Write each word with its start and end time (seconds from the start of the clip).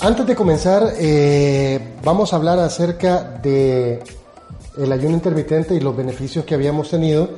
Antes 0.00 0.28
de 0.28 0.36
comenzar, 0.36 0.92
eh, 0.96 1.80
vamos 2.04 2.32
a 2.32 2.36
hablar 2.36 2.60
acerca 2.60 3.20
de 3.42 4.00
el 4.78 4.92
ayuno 4.92 5.14
intermitente 5.14 5.74
y 5.74 5.80
los 5.80 5.96
beneficios 5.96 6.44
que 6.44 6.54
habíamos 6.54 6.90
tenido. 6.90 7.30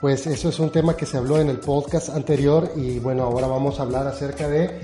Pues 0.00 0.26
eso 0.26 0.48
es 0.48 0.58
un 0.58 0.70
tema 0.70 0.96
que 0.96 1.06
se 1.06 1.16
habló 1.16 1.38
en 1.38 1.48
el 1.48 1.58
podcast 1.58 2.08
anterior 2.08 2.72
y 2.74 2.98
bueno, 2.98 3.22
ahora 3.22 3.46
vamos 3.46 3.78
a 3.78 3.82
hablar 3.82 4.08
acerca 4.08 4.48
de 4.48 4.80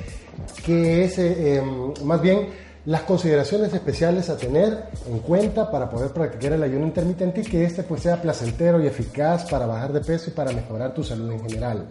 qué 0.64 1.05
es, 1.05 1.18
eh, 1.18 1.57
em, 1.57 1.93
más 2.05 2.23
bien, 2.23 2.50
las 2.86 3.03
consideraciones 3.03 3.75
especiales 3.75 4.30
a 4.30 4.37
tener 4.37 4.85
en 5.11 5.19
cuenta 5.19 5.73
para 5.73 5.91
poder 5.91 6.12
practicar 6.12 6.53
el 6.53 6.62
ayuno 6.62 6.87
intermitente 6.87 7.40
y 7.40 7.45
que 7.45 7.64
este 7.64 7.82
pues 7.82 8.03
sea 8.03 8.23
placentero 8.23 8.81
y 8.81 8.87
eficaz 8.87 9.45
para 9.51 9.67
bajar 9.67 9.93
de 9.93 10.01
peso 10.01 10.31
y 10.31 10.35
para 10.35 10.53
mejorar 10.53 10.95
tu 10.95 11.03
salud 11.03 11.32
en 11.32 11.40
general. 11.40 11.87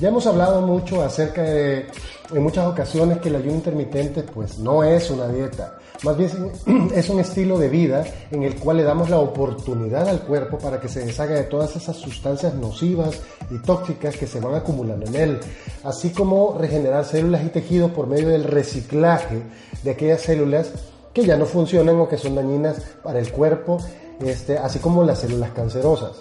Ya 0.00 0.08
hemos 0.08 0.26
hablado 0.26 0.60
mucho 0.60 1.02
acerca 1.02 1.42
de, 1.42 1.86
en 2.32 2.42
muchas 2.42 2.66
ocasiones, 2.66 3.18
que 3.18 3.28
el 3.28 3.36
ayuno 3.36 3.54
intermitente 3.54 4.22
pues 4.22 4.58
no 4.58 4.82
es 4.82 5.10
una 5.10 5.28
dieta, 5.28 5.78
más 6.02 6.16
bien 6.16 6.30
es 6.94 7.08
un 7.08 7.20
estilo 7.20 7.58
de 7.58 7.68
vida 7.68 8.04
en 8.30 8.42
el 8.42 8.56
cual 8.56 8.78
le 8.78 8.82
damos 8.82 9.08
la 9.08 9.18
oportunidad 9.18 10.08
al 10.08 10.20
cuerpo 10.22 10.58
para 10.58 10.80
que 10.80 10.88
se 10.88 11.04
deshaga 11.04 11.34
de 11.34 11.44
todas 11.44 11.76
esas 11.76 11.96
sustancias 11.96 12.54
nocivas 12.54 13.20
y 13.50 13.58
tóxicas 13.58 14.16
que 14.16 14.26
se 14.26 14.40
van 14.40 14.54
acumulando 14.54 15.06
en 15.06 15.14
él, 15.14 15.40
así 15.84 16.10
como 16.10 16.56
regenerar 16.58 17.04
células 17.04 17.44
y 17.44 17.48
tejidos 17.48 17.92
por 17.92 18.06
medio 18.06 18.28
del 18.28 18.44
reciclaje 18.44 19.42
de 19.82 19.90
aquellas 19.90 20.22
células 20.22 20.70
que 21.12 21.24
ya 21.24 21.36
no 21.36 21.46
funcionan 21.46 22.00
o 22.00 22.08
que 22.08 22.18
son 22.18 22.34
dañinas 22.34 22.76
para 23.02 23.20
el 23.20 23.30
cuerpo, 23.30 23.78
este, 24.20 24.58
así 24.58 24.80
como 24.80 25.04
las 25.04 25.20
células 25.20 25.50
cancerosas 25.50 26.20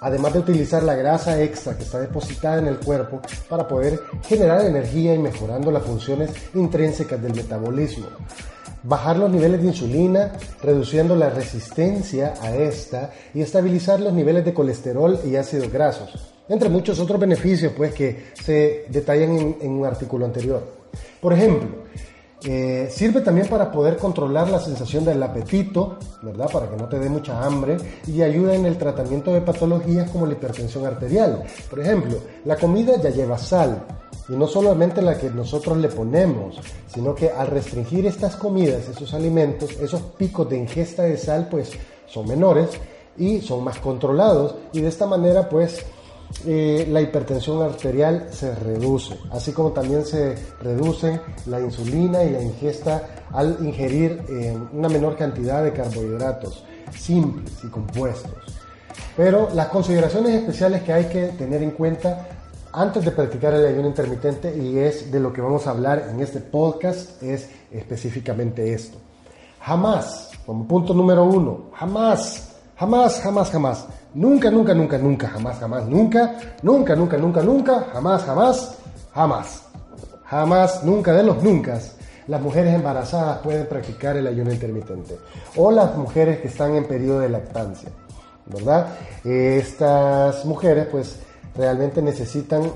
además 0.00 0.32
de 0.32 0.38
utilizar 0.40 0.82
la 0.82 0.94
grasa 0.94 1.40
extra 1.42 1.76
que 1.76 1.84
está 1.84 2.00
depositada 2.00 2.58
en 2.58 2.66
el 2.66 2.78
cuerpo 2.78 3.20
para 3.48 3.66
poder 3.66 4.00
generar 4.26 4.64
energía 4.64 5.14
y 5.14 5.18
mejorando 5.18 5.70
las 5.70 5.82
funciones 5.82 6.30
intrínsecas 6.54 7.20
del 7.20 7.34
metabolismo. 7.34 8.06
Bajar 8.82 9.16
los 9.16 9.30
niveles 9.30 9.60
de 9.60 9.68
insulina, 9.68 10.32
reduciendo 10.62 11.16
la 11.16 11.30
resistencia 11.30 12.34
a 12.40 12.54
esta 12.54 13.10
y 13.34 13.40
estabilizar 13.40 14.00
los 14.00 14.12
niveles 14.12 14.44
de 14.44 14.54
colesterol 14.54 15.18
y 15.24 15.36
ácidos 15.36 15.70
grasos, 15.72 16.32
entre 16.48 16.68
muchos 16.68 17.00
otros 17.00 17.18
beneficios 17.20 17.72
pues, 17.76 17.92
que 17.92 18.26
se 18.42 18.86
detallan 18.88 19.36
en, 19.36 19.56
en 19.60 19.70
un 19.72 19.84
artículo 19.84 20.24
anterior. 20.24 20.78
Por 21.20 21.32
ejemplo, 21.32 21.87
eh, 22.44 22.88
sirve 22.90 23.20
también 23.20 23.48
para 23.48 23.70
poder 23.72 23.96
controlar 23.96 24.48
la 24.48 24.60
sensación 24.60 25.04
del 25.04 25.20
apetito, 25.22 25.96
¿verdad? 26.22 26.48
Para 26.52 26.68
que 26.68 26.76
no 26.76 26.88
te 26.88 26.98
dé 26.98 27.08
mucha 27.08 27.44
hambre 27.44 27.76
y 28.06 28.22
ayuda 28.22 28.54
en 28.54 28.64
el 28.64 28.78
tratamiento 28.78 29.32
de 29.32 29.40
patologías 29.40 30.08
como 30.10 30.26
la 30.26 30.34
hipertensión 30.34 30.86
arterial. 30.86 31.42
Por 31.68 31.80
ejemplo, 31.80 32.18
la 32.44 32.56
comida 32.56 33.00
ya 33.00 33.10
lleva 33.10 33.38
sal 33.38 33.82
y 34.28 34.32
no 34.32 34.46
solamente 34.46 35.02
la 35.02 35.18
que 35.18 35.30
nosotros 35.30 35.78
le 35.78 35.88
ponemos, 35.88 36.60
sino 36.86 37.14
que 37.14 37.30
al 37.30 37.48
restringir 37.48 38.06
estas 38.06 38.36
comidas, 38.36 38.88
esos 38.88 39.12
alimentos, 39.14 39.72
esos 39.80 40.00
picos 40.16 40.48
de 40.48 40.58
ingesta 40.58 41.02
de 41.02 41.16
sal 41.16 41.48
pues 41.50 41.72
son 42.06 42.28
menores 42.28 42.68
y 43.16 43.40
son 43.40 43.64
más 43.64 43.78
controlados 43.78 44.54
y 44.72 44.80
de 44.80 44.88
esta 44.88 45.06
manera 45.06 45.48
pues 45.48 45.84
eh, 46.46 46.86
la 46.90 47.00
hipertensión 47.00 47.62
arterial 47.62 48.28
se 48.30 48.54
reduce, 48.54 49.18
así 49.30 49.52
como 49.52 49.72
también 49.72 50.04
se 50.04 50.36
reduce 50.62 51.20
la 51.46 51.60
insulina 51.60 52.22
y 52.22 52.30
la 52.30 52.42
ingesta 52.42 53.26
al 53.32 53.58
ingerir 53.60 54.22
eh, 54.28 54.56
una 54.72 54.88
menor 54.88 55.16
cantidad 55.16 55.64
de 55.64 55.72
carbohidratos 55.72 56.64
simples 56.96 57.52
y 57.64 57.68
compuestos. 57.68 58.32
Pero 59.16 59.48
las 59.54 59.68
consideraciones 59.68 60.34
especiales 60.34 60.82
que 60.82 60.92
hay 60.92 61.06
que 61.06 61.28
tener 61.28 61.62
en 61.62 61.72
cuenta 61.72 62.28
antes 62.72 63.04
de 63.04 63.10
practicar 63.10 63.54
el 63.54 63.66
ayuno 63.66 63.88
intermitente 63.88 64.56
y 64.56 64.78
es 64.78 65.10
de 65.10 65.18
lo 65.18 65.32
que 65.32 65.40
vamos 65.40 65.66
a 65.66 65.70
hablar 65.70 66.08
en 66.10 66.20
este 66.20 66.40
podcast 66.40 67.20
es 67.22 67.48
específicamente 67.72 68.72
esto. 68.72 68.98
Jamás, 69.60 70.30
como 70.46 70.68
punto 70.68 70.94
número 70.94 71.24
uno, 71.24 71.70
jamás, 71.74 72.54
jamás, 72.76 73.20
jamás, 73.20 73.50
jamás 73.50 73.86
Nunca, 74.18 74.50
nunca, 74.50 74.74
nunca, 74.74 74.98
nunca, 74.98 75.28
jamás, 75.28 75.60
jamás, 75.60 75.86
nunca, 75.86 76.34
nunca, 76.62 76.96
nunca, 76.96 77.16
nunca, 77.16 77.40
nunca, 77.40 77.86
jamás, 77.92 78.24
jamás, 78.24 78.78
jamás, 79.14 79.62
jamás, 80.24 80.82
nunca 80.82 81.12
de 81.12 81.22
los 81.22 81.40
nunca. 81.40 81.78
Las 82.26 82.42
mujeres 82.42 82.74
embarazadas 82.74 83.38
pueden 83.38 83.68
practicar 83.68 84.16
el 84.16 84.26
ayuno 84.26 84.52
intermitente 84.52 85.16
o 85.54 85.70
las 85.70 85.96
mujeres 85.96 86.40
que 86.40 86.48
están 86.48 86.74
en 86.74 86.88
periodo 86.88 87.20
de 87.20 87.28
lactancia, 87.28 87.90
¿verdad? 88.46 88.88
Estas 89.22 90.44
mujeres 90.44 90.88
pues 90.90 91.20
realmente 91.56 92.02
necesitan 92.02 92.72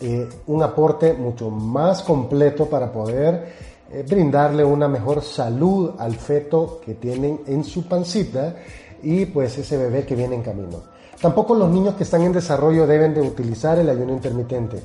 eh, 0.00 0.26
un 0.46 0.62
aporte 0.62 1.12
mucho 1.12 1.50
más 1.50 2.00
completo 2.00 2.64
para 2.64 2.90
poder 2.90 3.52
eh, 3.92 4.06
brindarle 4.08 4.64
una 4.64 4.88
mejor 4.88 5.22
salud 5.22 5.96
al 5.98 6.14
feto 6.16 6.80
que 6.82 6.94
tienen 6.94 7.42
en 7.46 7.62
su 7.62 7.86
pancita 7.86 8.56
y 9.02 9.26
pues 9.26 9.58
ese 9.58 9.76
bebé 9.76 10.04
que 10.04 10.14
viene 10.14 10.36
en 10.36 10.42
camino. 10.42 10.82
Tampoco 11.20 11.54
los 11.54 11.70
niños 11.70 11.94
que 11.94 12.04
están 12.04 12.22
en 12.22 12.32
desarrollo 12.32 12.86
deben 12.86 13.14
de 13.14 13.22
utilizar 13.22 13.78
el 13.78 13.88
ayuno 13.88 14.12
intermitente. 14.12 14.82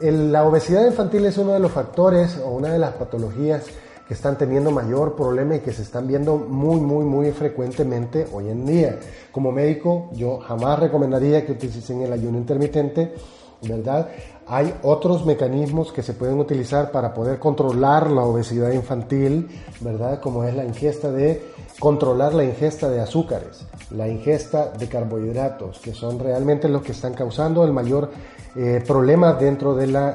la 0.00 0.44
obesidad 0.44 0.86
infantil 0.86 1.26
es 1.26 1.38
uno 1.38 1.52
de 1.52 1.60
los 1.60 1.70
factores 1.70 2.38
o 2.38 2.50
una 2.50 2.68
de 2.68 2.78
las 2.78 2.94
patologías 2.94 3.64
que 4.08 4.14
están 4.14 4.36
teniendo 4.36 4.70
mayor 4.70 5.14
problema 5.14 5.56
y 5.56 5.60
que 5.60 5.72
se 5.72 5.82
están 5.82 6.06
viendo 6.06 6.36
muy, 6.36 6.80
muy, 6.80 7.04
muy 7.04 7.30
frecuentemente 7.32 8.26
hoy 8.32 8.48
en 8.48 8.66
día. 8.66 8.98
Como 9.30 9.52
médico, 9.52 10.10
yo 10.12 10.38
jamás 10.38 10.78
recomendaría 10.80 11.46
que 11.46 11.52
utilicen 11.52 12.02
el 12.02 12.12
ayuno 12.12 12.38
intermitente, 12.38 13.14
¿verdad? 13.62 14.08
Hay 14.46 14.74
otros 14.82 15.24
mecanismos 15.24 15.92
que 15.92 16.02
se 16.02 16.14
pueden 16.14 16.40
utilizar 16.40 16.90
para 16.90 17.14
poder 17.14 17.38
controlar 17.38 18.10
la 18.10 18.22
obesidad 18.22 18.72
infantil, 18.72 19.48
¿verdad? 19.80 20.20
Como 20.20 20.44
es 20.44 20.54
la 20.54 20.64
ingesta 20.64 21.12
de 21.12 21.42
controlar 21.78 22.34
la 22.34 22.44
ingesta 22.44 22.88
de 22.88 23.00
azúcares, 23.00 23.66
la 23.90 24.08
ingesta 24.08 24.70
de 24.70 24.88
carbohidratos, 24.88 25.78
que 25.80 25.92
son 25.92 26.18
realmente 26.18 26.68
los 26.68 26.82
que 26.82 26.92
están 26.92 27.14
causando 27.14 27.64
el 27.64 27.72
mayor 27.72 28.10
eh, 28.56 28.82
problema 28.86 29.34
dentro 29.34 29.74
de, 29.74 29.86
la, 29.86 30.14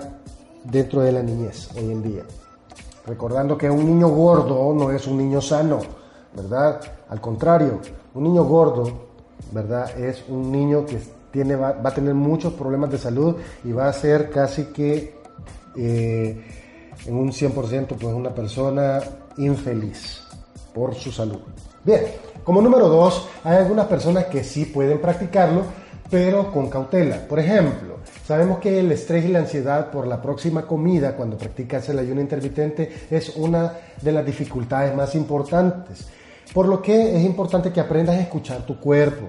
dentro 0.64 1.02
de 1.02 1.12
la 1.12 1.24
niñez 1.24 1.70
hoy 1.76 1.92
en 1.92 2.04
día. 2.04 2.24
Recordando 3.06 3.58
que 3.58 3.70
un 3.70 3.86
niño 3.86 4.10
gordo 4.10 4.74
no 4.74 4.92
es 4.92 5.08
un 5.08 5.18
niño 5.18 5.42
sano, 5.42 5.80
¿verdad? 6.36 6.82
Al 7.10 7.22
contrario, 7.22 7.80
un 8.14 8.24
niño 8.24 8.44
gordo, 8.44 9.08
¿verdad? 9.52 9.98
Es 9.98 10.24
un 10.28 10.52
niño 10.52 10.86
que 10.86 11.00
tiene, 11.32 11.56
va, 11.56 11.80
a 11.84 11.94
tener 11.94 12.14
muchos 12.14 12.54
problemas 12.54 12.92
de 12.92 12.98
salud 12.98 13.36
y 13.64 13.72
va 13.72 13.88
a 13.88 13.94
ser 13.94 14.30
casi 14.30 14.66
que 14.66 15.16
eh, 15.76 16.46
en 17.06 17.16
un 17.16 17.32
100% 17.32 17.88
pues 18.00 18.14
una 18.14 18.34
persona 18.34 19.00
infeliz 19.38 20.27
por 20.78 20.94
su 20.94 21.12
salud. 21.12 21.40
Bien, 21.84 22.02
como 22.44 22.62
número 22.62 22.88
dos, 22.88 23.28
hay 23.44 23.58
algunas 23.58 23.88
personas 23.88 24.26
que 24.26 24.44
sí 24.44 24.66
pueden 24.66 25.02
practicarlo, 25.02 25.64
pero 26.10 26.52
con 26.52 26.70
cautela. 26.70 27.28
Por 27.28 27.40
ejemplo, 27.40 27.98
sabemos 28.26 28.60
que 28.60 28.80
el 28.80 28.92
estrés 28.92 29.26
y 29.26 29.30
la 29.30 29.40
ansiedad 29.40 29.90
por 29.90 30.06
la 30.06 30.22
próxima 30.22 30.68
comida 30.68 31.16
cuando 31.16 31.36
practicas 31.36 31.90
el 31.90 31.98
ayuno 31.98 32.22
intermitente 32.22 33.08
es 33.10 33.36
una 33.38 33.74
de 34.00 34.12
las 34.12 34.24
dificultades 34.24 34.96
más 34.96 35.16
importantes. 35.16 36.08
Por 36.54 36.68
lo 36.68 36.80
que 36.80 37.18
es 37.18 37.24
importante 37.24 37.74
que 37.74 37.80
aprendas 37.80 38.16
a 38.16 38.22
escuchar 38.22 38.64
tu 38.64 38.80
cuerpo. 38.80 39.26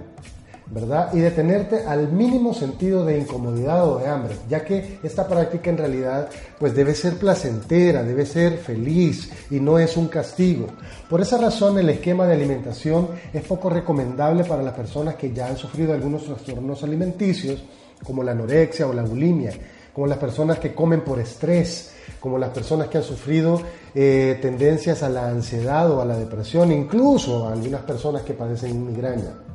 ¿Verdad? 0.71 1.11
Y 1.15 1.21
detenerte 1.21 1.85
al 1.87 2.13
mínimo 2.13 2.53
sentido 2.53 3.05
de 3.05 3.19
incomodidad 3.19 3.89
o 3.89 3.99
de 3.99 4.07
hambre, 4.07 4.37
ya 4.49 4.65
que 4.65 4.99
esta 5.03 5.27
práctica 5.27 5.71
en 5.71 5.79
realidad 5.79 6.29
pues 6.59 6.75
debe 6.75 6.95
ser 6.95 7.15
placentera, 7.15 8.03
debe 8.03 8.27
ser 8.27 8.59
feliz 8.59 9.31
y 9.51 9.61
no 9.61 9.79
es 9.79 9.97
un 9.97 10.09
castigo. 10.09 10.67
Por 11.09 11.23
esa 11.23 11.39
razón 11.39 11.79
el 11.79 11.89
esquema 11.89 12.27
de 12.27 12.35
alimentación 12.35 13.09
es 13.33 13.43
poco 13.45 13.71
recomendable 13.71 14.45
para 14.45 14.63
las 14.63 14.75
personas 14.75 15.15
que 15.15 15.33
ya 15.33 15.49
han 15.49 15.57
sufrido 15.57 15.95
algunos 15.95 16.25
trastornos 16.25 16.83
alimenticios, 16.83 17.65
como 18.05 18.23
la 18.23 18.33
anorexia 18.33 18.87
o 18.87 18.93
la 18.93 19.03
bulimia, 19.03 19.53
como 19.93 20.07
las 20.07 20.19
personas 20.19 20.59
que 20.59 20.75
comen 20.75 21.01
por 21.01 21.19
estrés, 21.19 21.93
como 22.21 22.39
las 22.39 22.51
personas 22.51 22.89
que 22.89 22.99
han 22.99 23.05
sufrido 23.05 23.61
eh, 23.95 24.39
tendencias 24.41 25.03
a 25.03 25.09
la 25.09 25.29
ansiedad 25.29 25.91
o 25.91 26.03
a 26.03 26.05
la 26.05 26.17
depresión, 26.17 26.71
incluso 26.73 27.49
algunas 27.49 27.83
personas 27.83 28.23
que 28.23 28.35
padecen 28.35 28.87
migraña. 28.87 29.48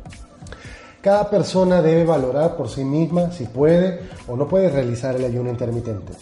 Cada 1.03 1.29
persona 1.29 1.81
debe 1.81 2.05
valorar 2.05 2.55
por 2.55 2.69
sí 2.69 2.85
misma 2.85 3.29
si 3.29 3.43
puede 3.43 3.99
o 4.25 4.37
no 4.37 4.47
puede 4.47 4.69
realizar 4.69 5.13
el 5.17 5.25
ayuno 5.25 5.49
intermitente. 5.49 6.13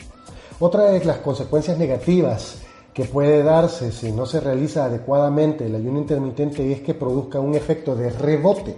Otra 0.59 0.85
de 0.85 1.05
las 1.05 1.19
consecuencias 1.19 1.77
negativas 1.77 2.57
que 2.91 3.05
puede 3.05 3.43
darse 3.43 3.91
si 3.91 4.11
no 4.11 4.25
se 4.25 4.39
realiza 4.39 4.85
adecuadamente 4.85 5.67
el 5.67 5.75
ayuno 5.75 5.99
intermitente 5.99 6.71
es 6.71 6.81
que 6.81 6.95
produzca 6.95 7.39
un 7.39 7.53
efecto 7.53 7.95
de 7.95 8.09
rebote, 8.09 8.75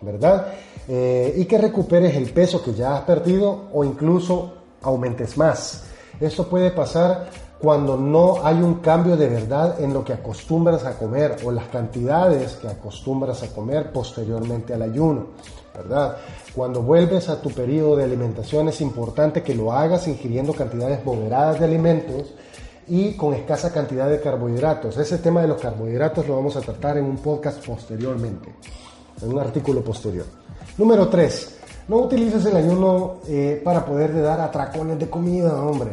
¿verdad? 0.00 0.48
Eh, 0.88 1.34
y 1.36 1.44
que 1.44 1.58
recuperes 1.58 2.16
el 2.16 2.32
peso 2.32 2.60
que 2.60 2.74
ya 2.74 2.96
has 2.96 3.02
perdido 3.02 3.68
o 3.72 3.84
incluso 3.84 4.52
aumentes 4.82 5.38
más. 5.38 5.84
Esto 6.18 6.48
puede 6.48 6.72
pasar 6.72 7.28
cuando 7.58 7.96
no 7.96 8.44
hay 8.44 8.56
un 8.56 8.76
cambio 8.76 9.16
de 9.16 9.28
verdad 9.28 9.80
en 9.80 9.94
lo 9.94 10.04
que 10.04 10.12
acostumbras 10.12 10.84
a 10.84 10.98
comer 10.98 11.36
o 11.44 11.50
las 11.50 11.66
cantidades 11.68 12.54
que 12.56 12.68
acostumbras 12.68 13.42
a 13.42 13.48
comer 13.48 13.92
posteriormente 13.92 14.74
al 14.74 14.82
ayuno, 14.82 15.28
¿verdad? 15.74 16.18
Cuando 16.54 16.82
vuelves 16.82 17.28
a 17.28 17.40
tu 17.40 17.50
periodo 17.50 17.96
de 17.96 18.04
alimentación 18.04 18.68
es 18.68 18.80
importante 18.80 19.42
que 19.42 19.54
lo 19.54 19.72
hagas 19.72 20.06
ingiriendo 20.06 20.52
cantidades 20.52 21.04
moderadas 21.04 21.58
de 21.58 21.64
alimentos 21.64 22.34
y 22.88 23.14
con 23.14 23.34
escasa 23.34 23.72
cantidad 23.72 24.08
de 24.08 24.20
carbohidratos. 24.20 24.96
Ese 24.98 25.18
tema 25.18 25.42
de 25.42 25.48
los 25.48 25.60
carbohidratos 25.60 26.26
lo 26.28 26.36
vamos 26.36 26.56
a 26.56 26.60
tratar 26.60 26.98
en 26.98 27.04
un 27.04 27.16
podcast 27.16 27.64
posteriormente, 27.66 28.54
en 29.22 29.32
un 29.32 29.38
artículo 29.38 29.82
posterior. 29.82 30.26
Número 30.78 31.08
3. 31.08 31.56
No 31.88 31.98
utilices 31.98 32.44
el 32.46 32.56
ayuno 32.56 33.18
eh, 33.28 33.60
para 33.64 33.84
poder 33.84 34.20
dar 34.20 34.40
atracones 34.40 34.98
de 34.98 35.08
comida, 35.08 35.54
hombre. 35.62 35.90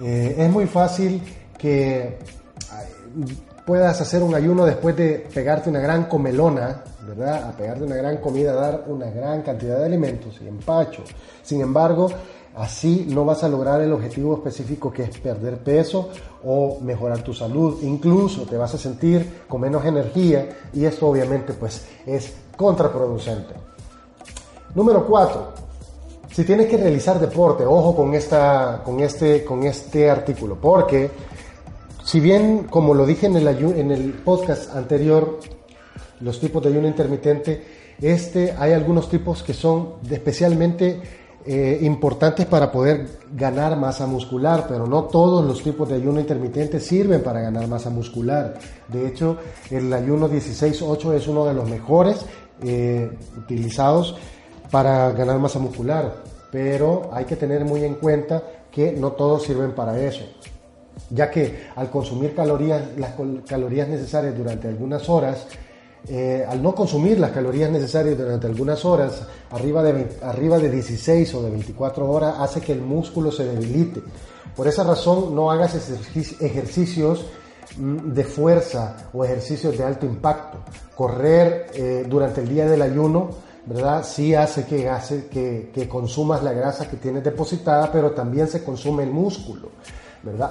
Eh, 0.00 0.36
es 0.38 0.50
muy 0.50 0.66
fácil 0.66 1.22
que 1.58 2.18
puedas 3.64 4.00
hacer 4.00 4.22
un 4.22 4.34
ayuno 4.34 4.64
después 4.64 4.96
de 4.96 5.26
pegarte 5.32 5.70
una 5.70 5.80
gran 5.80 6.04
comelona, 6.04 6.82
¿verdad? 7.06 7.48
A 7.48 7.52
pegarte 7.52 7.84
una 7.84 7.96
gran 7.96 8.18
comida, 8.18 8.52
dar 8.52 8.84
una 8.86 9.10
gran 9.10 9.42
cantidad 9.42 9.78
de 9.78 9.86
alimentos 9.86 10.38
y 10.40 10.46
empacho. 10.46 11.02
Sin 11.42 11.60
embargo, 11.60 12.10
así 12.54 13.06
no 13.08 13.24
vas 13.24 13.42
a 13.42 13.48
lograr 13.48 13.80
el 13.80 13.92
objetivo 13.92 14.34
específico 14.34 14.92
que 14.92 15.04
es 15.04 15.18
perder 15.18 15.58
peso 15.58 16.10
o 16.44 16.78
mejorar 16.80 17.22
tu 17.22 17.32
salud. 17.32 17.82
Incluso 17.82 18.42
te 18.42 18.56
vas 18.56 18.74
a 18.74 18.78
sentir 18.78 19.42
con 19.48 19.60
menos 19.60 19.84
energía 19.84 20.48
y 20.72 20.84
esto 20.84 21.08
obviamente 21.08 21.54
pues 21.54 21.86
es 22.06 22.34
contraproducente. 22.56 23.73
Número 24.74 25.06
4. 25.06 25.52
Si 26.32 26.42
tienes 26.44 26.66
que 26.66 26.76
realizar 26.76 27.20
deporte, 27.20 27.64
ojo 27.64 27.94
con, 27.94 28.12
esta, 28.14 28.82
con, 28.84 29.00
este, 29.00 29.44
con 29.44 29.62
este 29.62 30.10
artículo, 30.10 30.56
porque 30.60 31.10
si 32.02 32.18
bien, 32.18 32.64
como 32.64 32.92
lo 32.92 33.06
dije 33.06 33.26
en 33.26 33.36
el, 33.36 33.46
en 33.46 33.90
el 33.92 34.12
podcast 34.14 34.74
anterior, 34.74 35.38
los 36.20 36.40
tipos 36.40 36.62
de 36.62 36.70
ayuno 36.70 36.88
intermitente, 36.88 37.62
este, 38.00 38.52
hay 38.58 38.72
algunos 38.72 39.08
tipos 39.08 39.44
que 39.44 39.54
son 39.54 39.94
especialmente 40.10 41.00
eh, 41.46 41.78
importantes 41.82 42.46
para 42.46 42.72
poder 42.72 43.06
ganar 43.32 43.76
masa 43.76 44.06
muscular, 44.06 44.66
pero 44.68 44.88
no 44.88 45.04
todos 45.04 45.44
los 45.44 45.62
tipos 45.62 45.88
de 45.88 45.96
ayuno 45.96 46.18
intermitente 46.18 46.80
sirven 46.80 47.22
para 47.22 47.40
ganar 47.40 47.68
masa 47.68 47.90
muscular. 47.90 48.54
De 48.88 49.06
hecho, 49.06 49.36
el 49.70 49.92
ayuno 49.92 50.28
16-8 50.28 51.14
es 51.14 51.28
uno 51.28 51.44
de 51.44 51.54
los 51.54 51.68
mejores 51.68 52.26
eh, 52.62 53.08
utilizados 53.38 54.16
para 54.70 55.10
ganar 55.12 55.38
masa 55.38 55.58
muscular, 55.58 56.14
pero 56.50 57.10
hay 57.12 57.24
que 57.24 57.36
tener 57.36 57.64
muy 57.64 57.84
en 57.84 57.94
cuenta 57.94 58.42
que 58.70 58.92
no 58.92 59.12
todos 59.12 59.44
sirven 59.44 59.72
para 59.72 59.98
eso 60.00 60.24
ya 61.10 61.30
que 61.30 61.68
al 61.76 61.90
consumir 61.90 62.34
calorías, 62.34 62.82
las 62.96 63.14
calorías 63.46 63.88
necesarias 63.88 64.36
durante 64.36 64.68
algunas 64.68 65.08
horas, 65.08 65.46
eh, 66.08 66.44
al 66.46 66.62
no 66.62 66.74
consumir 66.74 67.18
las 67.18 67.30
calorías 67.30 67.70
necesarias 67.70 68.16
durante 68.16 68.46
algunas 68.46 68.84
horas, 68.84 69.22
arriba 69.50 69.82
de, 69.82 70.06
arriba 70.22 70.58
de 70.58 70.70
16 70.70 71.34
o 71.34 71.42
de 71.42 71.50
24 71.50 72.10
horas, 72.10 72.34
hace 72.38 72.60
que 72.60 72.72
el 72.72 72.80
músculo 72.80 73.32
se 73.32 73.44
debilite. 73.44 74.02
Por 74.54 74.68
esa 74.68 74.84
razón, 74.84 75.34
no 75.34 75.50
hagas 75.50 75.74
ejercicios 76.40 77.26
mm, 77.76 78.12
de 78.12 78.24
fuerza 78.24 79.08
o 79.12 79.24
ejercicios 79.24 79.76
de 79.76 79.84
alto 79.84 80.06
impacto. 80.06 80.58
Correr 80.94 81.66
eh, 81.74 82.06
durante 82.08 82.42
el 82.42 82.48
día 82.48 82.66
del 82.66 82.82
ayuno, 82.82 83.30
¿verdad? 83.66 84.04
Sí 84.04 84.34
hace, 84.34 84.64
que, 84.64 84.88
hace 84.88 85.26
que, 85.26 85.70
que 85.74 85.88
consumas 85.88 86.42
la 86.42 86.52
grasa 86.52 86.88
que 86.88 86.96
tienes 86.96 87.24
depositada, 87.24 87.90
pero 87.90 88.12
también 88.12 88.48
se 88.48 88.62
consume 88.62 89.04
el 89.04 89.10
músculo. 89.10 89.70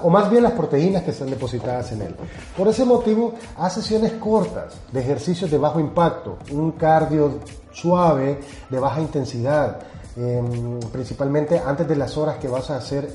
O 0.02 0.10
más 0.10 0.30
bien 0.30 0.44
las 0.44 0.52
proteínas 0.52 1.02
que 1.02 1.10
están 1.10 1.30
depositadas 1.30 1.90
en 1.92 2.02
él. 2.02 2.14
Por 2.56 2.68
ese 2.68 2.84
motivo, 2.84 3.34
haz 3.56 3.74
sesiones 3.74 4.12
cortas 4.12 4.74
de 4.92 5.00
ejercicios 5.00 5.50
de 5.50 5.58
bajo 5.58 5.80
impacto, 5.80 6.38
un 6.52 6.72
cardio 6.72 7.40
suave, 7.72 8.38
de 8.70 8.78
baja 8.78 9.00
intensidad, 9.00 9.80
em, 10.16 10.80
principalmente 10.92 11.58
antes 11.58 11.86
de 11.88 11.96
las 11.96 12.16
horas 12.16 12.38
que 12.38 12.48
vas 12.48 12.70
a 12.70 12.76
hacer 12.76 13.08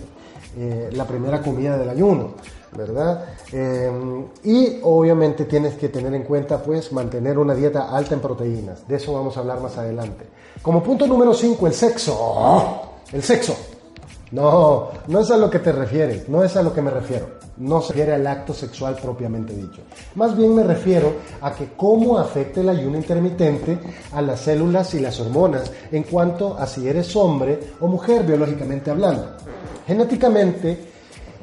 eh, 0.57 0.89
la 0.93 1.05
primera 1.05 1.41
comida 1.41 1.77
del 1.77 1.89
ayuno, 1.89 2.33
¿verdad? 2.75 3.25
Em, 3.51 4.25
y 4.43 4.79
obviamente 4.83 5.45
tienes 5.45 5.75
que 5.75 5.89
tener 5.89 6.13
en 6.13 6.23
cuenta, 6.23 6.61
pues, 6.61 6.91
mantener 6.91 7.37
una 7.37 7.53
dieta 7.53 7.95
alta 7.95 8.15
en 8.15 8.19
proteínas. 8.19 8.87
De 8.87 8.95
eso 8.95 9.13
vamos 9.13 9.37
a 9.37 9.41
hablar 9.41 9.61
más 9.61 9.77
adelante. 9.77 10.25
Como 10.61 10.83
punto 10.83 11.07
número 11.07 11.33
5, 11.33 11.67
el 11.67 11.73
sexo. 11.73 12.81
El 13.13 13.23
sexo. 13.23 13.55
No, 14.31 14.89
no 15.07 15.19
es 15.19 15.31
a 15.31 15.37
lo 15.37 15.49
que 15.49 15.59
te 15.59 15.71
refieres, 15.71 16.27
no 16.29 16.43
es 16.43 16.55
a 16.55 16.61
lo 16.61 16.73
que 16.73 16.81
me 16.81 16.91
refiero. 16.91 17.38
No 17.59 17.81
se 17.81 17.93
refiere 17.93 18.13
al 18.13 18.27
acto 18.27 18.53
sexual 18.53 18.97
propiamente 19.01 19.53
dicho. 19.53 19.81
Más 20.15 20.35
bien 20.35 20.55
me 20.55 20.63
refiero 20.63 21.13
a 21.41 21.53
que 21.53 21.73
cómo 21.75 22.17
afecta 22.17 22.61
el 22.61 22.69
ayuno 22.69 22.97
intermitente 22.97 23.77
a 24.13 24.21
las 24.21 24.41
células 24.41 24.93
y 24.93 24.99
las 24.99 25.19
hormonas 25.19 25.71
en 25.91 26.03
cuanto 26.03 26.57
a 26.57 26.65
si 26.65 26.87
eres 26.87 27.15
hombre 27.15 27.59
o 27.79 27.87
mujer 27.87 28.23
biológicamente 28.23 28.91
hablando. 28.91 29.35
Genéticamente 29.85 30.89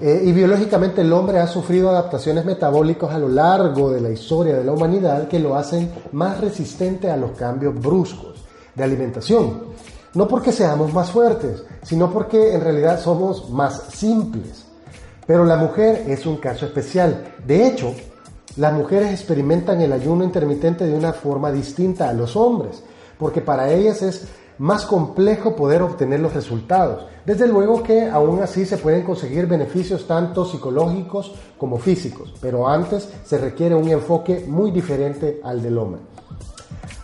eh, 0.01 0.23
y 0.25 0.33
biológicamente 0.33 1.01
el 1.01 1.13
hombre 1.13 1.39
ha 1.39 1.47
sufrido 1.47 1.91
adaptaciones 1.91 2.45
metabólicas 2.45 3.11
a 3.11 3.19
lo 3.19 3.29
largo 3.29 3.91
de 3.91 4.01
la 4.01 4.11
historia 4.11 4.57
de 4.57 4.65
la 4.65 4.73
humanidad 4.73 5.29
que 5.29 5.39
lo 5.39 5.57
hacen 5.57 5.91
más 6.13 6.41
resistente 6.41 7.11
a 7.11 7.17
los 7.17 7.33
cambios 7.33 7.75
bruscos 7.75 8.45
de 8.75 8.85
alimentación 8.85 9.77
no 10.17 10.27
porque 10.27 10.51
seamos 10.51 10.95
más 10.95 11.11
fuertes, 11.11 11.63
sino 11.83 12.11
porque 12.11 12.55
en 12.55 12.63
realidad 12.63 12.99
somos 12.99 13.51
más 13.51 13.83
simples. 13.93 14.66
Pero 15.27 15.45
la 15.45 15.57
mujer 15.57 16.05
es 16.07 16.25
un 16.27 16.37
caso 16.37 16.67
especial. 16.67 17.35
De 17.47 17.67
hecho, 17.67 17.95
las 18.57 18.73
mujeres 18.73 19.11
experimentan 19.11 19.81
el 19.81 19.93
ayuno 19.93 20.25
intermitente 20.25 20.87
de 20.87 20.95
una 20.95 21.13
forma 21.13 21.51
distinta 21.51 22.09
a 22.09 22.13
los 22.13 22.37
hombres, 22.37 22.83
porque 23.19 23.41
para 23.41 23.71
ellas 23.73 24.03
es 24.03 24.27
más 24.59 24.87
complejo 24.87 25.55
poder 25.55 25.83
obtener 25.83 26.21
los 26.21 26.33
resultados. 26.33 27.07
Desde 27.25 27.47
luego 27.47 27.83
que 27.83 28.09
aún 28.09 28.43
así 28.43 28.65
se 28.65 28.79
pueden 28.79 29.03
conseguir 29.03 29.47
beneficios 29.47 30.07
tanto 30.07 30.45
psicológicos 30.45 31.35
como 31.59 31.79
físicos, 31.79 32.33
pero 32.41 32.69
antes 32.69 33.09
se 33.25 33.39
requiere 33.39 33.75
un 33.75 33.89
enfoque 33.89 34.45
muy 34.49 34.71
diferente 34.71 35.41
al 35.43 35.61
del 35.63 35.77
hombre. 35.77 36.01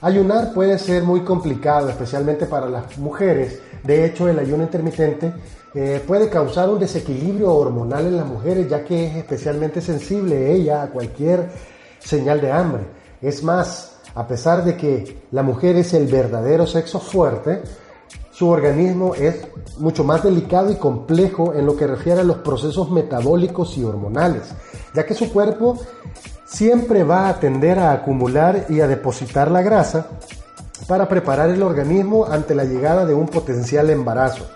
Ayunar 0.01 0.53
puede 0.53 0.79
ser 0.79 1.03
muy 1.03 1.21
complicado, 1.21 1.89
especialmente 1.89 2.47
para 2.47 2.69
las 2.69 2.99
mujeres. 2.99 3.61
De 3.85 4.05
hecho, 4.05 4.29
el 4.29 4.39
ayuno 4.39 4.65
intermitente 4.65 5.33
eh, 5.75 6.03
puede 6.07 6.29
causar 6.29 6.69
un 6.69 6.79
desequilibrio 6.79 7.55
hormonal 7.55 8.07
en 8.07 8.17
las 8.17 8.27
mujeres, 8.27 8.69
ya 8.69 8.85
que 8.85 9.07
es 9.07 9.17
especialmente 9.17 9.81
sensible 9.81 10.53
ella 10.53 10.83
a 10.83 10.91
cualquier 10.91 11.49
señal 11.99 12.41
de 12.41 12.53
hambre. 12.53 12.83
Es 13.23 13.43
más, 13.43 13.97
a 14.15 14.27
pesar 14.27 14.65
de 14.65 14.77
que 14.77 15.23
la 15.31 15.43
mujer 15.43 15.77
es 15.77 15.95
el 15.95 16.07
verdadero 16.07 16.67
sexo 16.67 17.01
fuerte, 17.01 17.63
su 18.33 18.49
organismo 18.49 19.15
es 19.15 19.47
mucho 19.79 20.05
más 20.05 20.23
delicado 20.23 20.71
y 20.71 20.77
complejo 20.77 21.55
en 21.55 21.65
lo 21.65 21.77
que 21.77 21.87
refiere 21.87 22.21
a 22.21 22.25
los 22.25 22.39
procesos 22.39 22.91
metabólicos 22.91 23.79
y 23.79 23.85
hormonales, 23.85 24.43
ya 24.95 25.07
que 25.07 25.15
su 25.15 25.33
cuerpo 25.33 25.79
siempre 26.45 27.03
va 27.03 27.29
a 27.29 27.41
tender 27.41 27.79
a 27.79 27.93
acumular 27.93 28.67
y 28.69 28.81
a 28.81 28.89
depositar 28.89 29.51
la 29.51 29.63
grasa 29.63 30.07
para 30.87 31.09
preparar 31.09 31.51
el 31.51 31.63
organismo 31.63 32.27
ante 32.27 32.55
la 32.55 32.65
llegada 32.65 33.07
de 33.07 33.15
un 33.15 33.27
potencial 33.27 33.89
embarazo. 33.89 34.47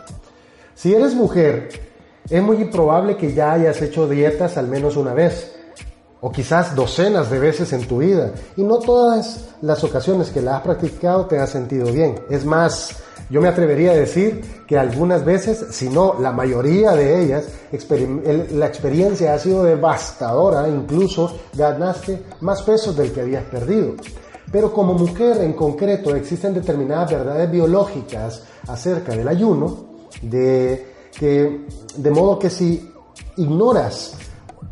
Si 0.77 0.95
eres 0.95 1.15
mujer, 1.15 1.71
es 2.29 2.43
muy 2.43 2.59
improbable 2.59 3.17
que 3.17 3.33
ya 3.33 3.53
hayas 3.53 3.81
hecho 3.81 4.07
dietas 4.07 4.59
al 4.59 4.69
menos 4.69 4.99
una 4.99 5.15
vez, 5.15 5.57
o 6.21 6.31
quizás 6.31 6.77
docenas 6.77 7.31
de 7.31 7.39
veces 7.39 7.73
en 7.73 7.89
tu 7.89 7.99
vida, 7.99 8.35
y 8.59 8.63
no 8.63 8.79
todas 8.81 9.55
las 9.63 9.83
ocasiones 9.85 10.29
que 10.29 10.43
la 10.43 10.59
has 10.59 10.63
practicado 10.63 11.25
te 11.25 11.39
has 11.39 11.49
sentido 11.49 11.91
bien. 11.91 12.17
Es 12.29 12.45
más, 12.45 12.95
yo 13.31 13.41
me 13.41 13.49
atrevería 13.49 13.93
a 13.93 13.97
decir 13.97 14.65
que 14.67 14.79
algunas 14.79 15.25
veces, 15.25 15.65
si 15.71 15.89
no 15.89 16.17
la 16.21 16.31
mayoría 16.31 16.93
de 16.93 17.23
ellas, 17.23 17.49
la 18.53 18.67
experiencia 18.67 19.33
ha 19.33 19.39
sido 19.39 19.65
devastadora, 19.65 20.69
incluso 20.69 21.39
ganaste 21.55 22.23
más 22.43 22.61
pesos 22.61 22.95
del 22.95 23.13
que 23.13 23.23
habías 23.23 23.45
perdido. 23.45 23.95
Pero 24.53 24.75
como 24.75 24.93
mujer 24.93 25.39
en 25.39 25.55
concreto 25.55 26.15
existen 26.15 26.53
determinadas 26.53 27.13
verdades 27.13 27.51
biológicas 27.51 28.43
acerca 28.69 29.13
del 29.13 29.27
ayuno, 29.27 29.86
de, 30.23 30.87
que, 31.19 31.67
de 31.97 32.11
modo 32.11 32.39
que 32.39 32.51
si 32.51 32.91
ignoras 33.37 34.17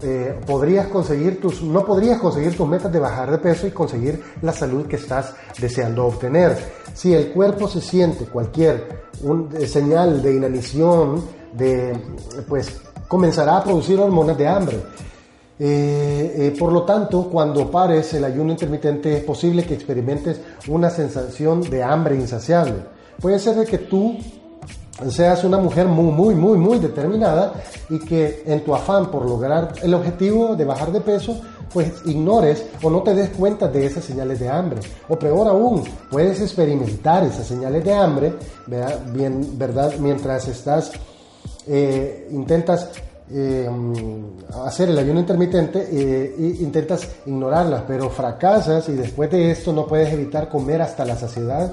eh, 0.03 0.39
podrías 0.47 0.89
conseguir 0.89 1.41
tus, 1.41 1.63
no 1.63 1.85
podrías 1.85 2.19
conseguir 2.19 2.57
tus 2.57 2.69
metas 2.69 2.93
de 2.93 2.99
bajar 2.99 3.31
de 3.31 3.39
peso 3.39 3.67
y 3.67 3.71
conseguir 3.71 4.23
la 4.43 4.53
salud 4.53 4.87
que 4.87 4.97
estás 4.97 5.35
deseando 5.59 6.07
obtener. 6.07 6.59
Si 6.93 7.15
el 7.15 7.29
cuerpo 7.29 7.69
se 7.69 7.81
siente 7.81 8.27
cualquier 8.27 9.05
un, 9.23 9.49
eh, 9.57 9.67
señal 9.67 10.21
de 10.21 10.35
inanición, 10.35 11.25
de, 11.53 11.97
pues 12.49 12.81
comenzará 13.09 13.59
a 13.59 13.65
producir 13.65 13.99
hormonas 13.99 14.37
de 14.37 14.49
hambre. 14.49 14.83
Eh, 15.59 16.55
por 16.59 16.73
lo 16.73 16.83
tanto, 16.83 17.31
cuando 17.31 17.71
pares 17.71 18.13
el 18.15 18.25
ayuno 18.25 18.51
intermitente 18.51 19.19
es 19.19 19.23
posible 19.23 19.65
que 19.65 19.75
experimentes 19.75 20.41
una 20.67 20.91
sensación 20.91 21.61
de 21.61 21.83
hambre 21.83 22.17
insaciable. 22.17 22.75
Puede 23.21 23.39
ser 23.39 23.55
de 23.55 23.65
que 23.65 23.79
tú 23.79 24.19
seas 25.11 25.45
una 25.45 25.59
mujer 25.59 25.87
muy, 25.87 26.13
muy, 26.13 26.35
muy, 26.35 26.59
muy 26.59 26.79
determinada 26.79 27.55
y 27.91 27.99
que 27.99 28.43
en 28.47 28.65
tu 28.65 28.75
afán 28.75 29.11
por 29.11 29.27
lograr 29.27 29.73
el 29.83 29.95
objetivo 29.95 30.55
de 30.55 30.65
bajar 30.65 30.93
de 30.93 31.01
peso, 31.01 31.41
pues 31.73 31.93
ignores 32.07 32.67
o 32.83 32.91
no 32.91 33.03
te 33.03 33.15
des 33.15 33.31
cuenta 33.31 33.67
de 33.69 33.87
esas 33.87 34.05
señales 34.05 34.39
de 34.39 34.49
hambre. 34.49 34.81
O 35.09 35.19
peor 35.19 35.49
aún, 35.49 35.83
puedes 36.11 36.41
experimentar 36.41 37.25
esas 37.25 37.47
señales 37.47 37.85
de 37.85 37.93
hambre, 37.93 38.35
¿verdad? 38.67 39.95
Mientras 39.99 40.47
estás, 40.49 40.93
eh, 41.67 42.29
intentas 42.31 42.91
eh, 43.31 43.69
hacer 44.67 44.91
el 44.91 44.99
ayuno 44.99 45.19
intermitente 45.19 45.89
e 45.91 46.57
intentas 46.61 47.09
ignorarlas, 47.25 47.83
pero 47.89 48.11
fracasas 48.11 48.89
y 48.91 48.93
después 48.93 49.31
de 49.31 49.51
esto 49.51 49.73
no 49.73 49.87
puedes 49.87 50.13
evitar 50.13 50.49
comer 50.49 50.83
hasta 50.83 51.07
la 51.07 51.17
saciedad 51.17 51.73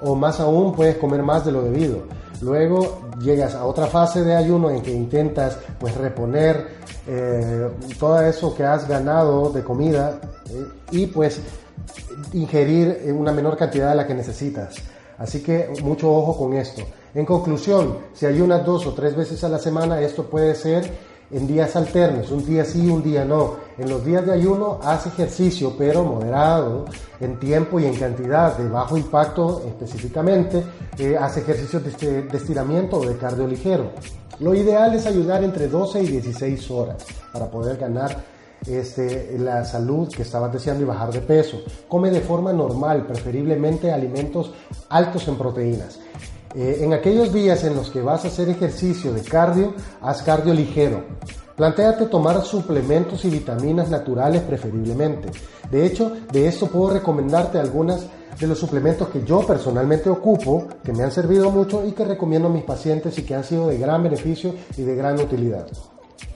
o 0.00 0.14
más 0.14 0.38
aún 0.38 0.72
puedes 0.72 0.96
comer 0.96 1.22
más 1.22 1.44
de 1.44 1.52
lo 1.52 1.62
debido. 1.62 2.04
Luego 2.44 3.00
llegas 3.22 3.54
a 3.54 3.64
otra 3.64 3.86
fase 3.86 4.22
de 4.22 4.36
ayuno 4.36 4.70
en 4.70 4.82
que 4.82 4.92
intentas 4.92 5.58
pues 5.80 5.96
reponer 5.96 6.66
eh, 7.06 7.70
todo 7.98 8.20
eso 8.20 8.54
que 8.54 8.64
has 8.64 8.86
ganado 8.86 9.48
de 9.48 9.64
comida 9.64 10.20
y 10.90 11.06
pues 11.06 11.40
ingerir 12.34 13.14
una 13.16 13.32
menor 13.32 13.56
cantidad 13.56 13.88
de 13.88 13.94
la 13.94 14.06
que 14.06 14.14
necesitas. 14.14 14.74
Así 15.16 15.42
que 15.42 15.70
mucho 15.82 16.12
ojo 16.12 16.36
con 16.36 16.52
esto. 16.52 16.82
En 17.14 17.24
conclusión, 17.24 17.98
si 18.12 18.26
ayunas 18.26 18.66
dos 18.66 18.86
o 18.86 18.92
tres 18.92 19.16
veces 19.16 19.42
a 19.42 19.48
la 19.48 19.58
semana, 19.58 20.02
esto 20.02 20.24
puede 20.24 20.54
ser 20.54 21.13
en 21.30 21.46
días 21.46 21.74
alternos, 21.76 22.30
un 22.30 22.44
día 22.44 22.64
sí, 22.64 22.88
un 22.88 23.02
día 23.02 23.24
no. 23.24 23.56
En 23.78 23.88
los 23.88 24.04
días 24.04 24.24
de 24.24 24.32
ayuno 24.32 24.78
haz 24.82 25.06
ejercicio, 25.06 25.74
pero 25.76 26.04
moderado, 26.04 26.84
en 27.20 27.38
tiempo 27.38 27.80
y 27.80 27.86
en 27.86 27.96
cantidad, 27.96 28.56
de 28.56 28.68
bajo 28.68 28.96
impacto 28.96 29.62
específicamente. 29.66 30.62
Eh, 30.98 31.16
haz 31.18 31.36
ejercicios 31.36 31.82
de, 31.84 32.22
de 32.22 32.36
estiramiento 32.36 32.98
o 32.98 33.06
de 33.06 33.16
cardio 33.16 33.46
ligero. 33.46 33.90
Lo 34.40 34.54
ideal 34.54 34.94
es 34.94 35.06
ayudar 35.06 35.42
entre 35.44 35.68
12 35.68 36.02
y 36.02 36.06
16 36.08 36.70
horas 36.70 37.04
para 37.32 37.50
poder 37.50 37.76
ganar 37.76 38.34
este, 38.66 39.36
la 39.38 39.64
salud 39.64 40.08
que 40.08 40.22
estabas 40.22 40.52
deseando 40.52 40.82
y 40.82 40.86
bajar 40.86 41.12
de 41.12 41.20
peso. 41.20 41.62
Come 41.88 42.10
de 42.10 42.20
forma 42.20 42.52
normal, 42.52 43.06
preferiblemente 43.06 43.92
alimentos 43.92 44.52
altos 44.88 45.28
en 45.28 45.36
proteínas. 45.36 46.00
Eh, 46.54 46.78
en 46.82 46.92
aquellos 46.92 47.32
días 47.32 47.64
en 47.64 47.74
los 47.74 47.90
que 47.90 48.00
vas 48.00 48.24
a 48.24 48.28
hacer 48.28 48.48
ejercicio 48.48 49.12
de 49.12 49.22
cardio, 49.22 49.74
haz 50.00 50.22
cardio 50.22 50.54
ligero. 50.54 51.02
Plantéate 51.56 52.06
tomar 52.06 52.44
suplementos 52.44 53.24
y 53.24 53.30
vitaminas 53.30 53.90
naturales 53.90 54.42
preferiblemente. 54.42 55.30
De 55.70 55.84
hecho, 55.84 56.12
de 56.32 56.46
esto 56.46 56.66
puedo 56.68 56.90
recomendarte 56.90 57.58
algunas 57.58 58.06
de 58.38 58.46
los 58.46 58.58
suplementos 58.58 59.08
que 59.08 59.24
yo 59.24 59.40
personalmente 59.46 60.10
ocupo, 60.10 60.66
que 60.82 60.92
me 60.92 61.02
han 61.02 61.12
servido 61.12 61.50
mucho 61.50 61.84
y 61.86 61.92
que 61.92 62.04
recomiendo 62.04 62.48
a 62.48 62.52
mis 62.52 62.64
pacientes 62.64 63.16
y 63.18 63.22
que 63.22 63.34
han 63.34 63.44
sido 63.44 63.68
de 63.68 63.78
gran 63.78 64.02
beneficio 64.02 64.54
y 64.76 64.82
de 64.82 64.94
gran 64.96 65.18
utilidad. 65.20 65.66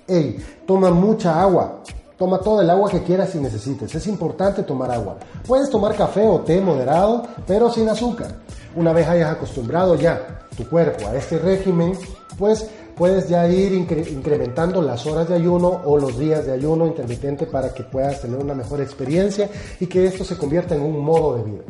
Hey, 0.06 0.36
toma 0.66 0.90
mucha 0.90 1.40
agua. 1.40 1.82
Toma 2.16 2.38
todo 2.38 2.60
el 2.60 2.70
agua 2.70 2.90
que 2.90 3.04
quieras 3.04 3.32
y 3.36 3.38
necesites. 3.38 3.94
Es 3.94 4.06
importante 4.08 4.64
tomar 4.64 4.90
agua. 4.90 5.18
Puedes 5.46 5.70
tomar 5.70 5.94
café 5.94 6.26
o 6.26 6.40
té 6.40 6.60
moderado, 6.60 7.22
pero 7.46 7.70
sin 7.70 7.88
azúcar. 7.88 8.34
Una 8.78 8.92
vez 8.92 9.08
hayas 9.08 9.32
acostumbrado 9.32 9.96
ya 9.96 10.46
tu 10.56 10.68
cuerpo 10.68 11.08
a 11.08 11.16
este 11.16 11.36
régimen, 11.36 11.98
pues 12.38 12.70
puedes 12.96 13.28
ya 13.28 13.48
ir 13.48 13.72
incrementando 13.72 14.80
las 14.80 15.04
horas 15.04 15.28
de 15.28 15.34
ayuno 15.34 15.82
o 15.84 15.98
los 15.98 16.16
días 16.16 16.46
de 16.46 16.52
ayuno 16.52 16.86
intermitente 16.86 17.46
para 17.46 17.74
que 17.74 17.82
puedas 17.82 18.20
tener 18.20 18.38
una 18.38 18.54
mejor 18.54 18.80
experiencia 18.80 19.50
y 19.80 19.86
que 19.86 20.06
esto 20.06 20.22
se 20.22 20.36
convierta 20.36 20.76
en 20.76 20.82
un 20.82 21.04
modo 21.04 21.38
de 21.38 21.42
vida. 21.42 21.62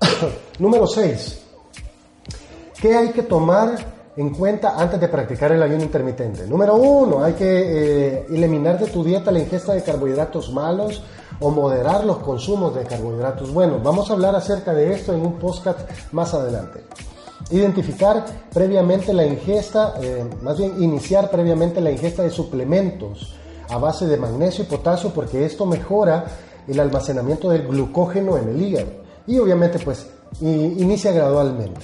Número 0.58 0.88
6. 0.88 1.42
¿Qué 2.80 2.96
hay 2.96 3.10
que 3.10 3.22
tomar 3.22 3.94
en 4.16 4.30
cuenta 4.30 4.74
antes 4.76 5.00
de 5.00 5.08
practicar 5.08 5.52
el 5.52 5.62
ayuno 5.62 5.82
intermitente. 5.82 6.46
Número 6.46 6.76
uno, 6.76 7.24
hay 7.24 7.32
que 7.32 7.44
eh, 7.44 8.26
eliminar 8.30 8.78
de 8.78 8.86
tu 8.86 9.02
dieta 9.02 9.32
la 9.32 9.40
ingesta 9.40 9.72
de 9.72 9.82
carbohidratos 9.82 10.52
malos 10.52 11.02
o 11.40 11.50
moderar 11.50 12.04
los 12.04 12.18
consumos 12.18 12.74
de 12.74 12.84
carbohidratos 12.84 13.52
buenos. 13.52 13.82
Vamos 13.82 14.10
a 14.10 14.14
hablar 14.14 14.34
acerca 14.34 14.72
de 14.72 14.92
esto 14.92 15.12
en 15.12 15.20
un 15.20 15.34
podcast 15.34 15.80
más 16.12 16.34
adelante. 16.34 16.84
Identificar 17.50 18.24
previamente 18.52 19.12
la 19.12 19.26
ingesta, 19.26 19.94
eh, 20.00 20.24
más 20.42 20.58
bien 20.58 20.82
iniciar 20.82 21.30
previamente 21.30 21.80
la 21.80 21.90
ingesta 21.90 22.22
de 22.22 22.30
suplementos 22.30 23.34
a 23.68 23.78
base 23.78 24.06
de 24.06 24.16
magnesio 24.16 24.64
y 24.64 24.66
potasio 24.66 25.10
porque 25.10 25.44
esto 25.44 25.66
mejora 25.66 26.24
el 26.66 26.80
almacenamiento 26.80 27.50
del 27.50 27.66
glucógeno 27.66 28.36
en 28.38 28.48
el 28.48 28.62
hígado 28.62 28.90
y 29.26 29.38
obviamente 29.38 29.78
pues 29.78 30.06
inicia 30.40 31.12
gradualmente. 31.12 31.80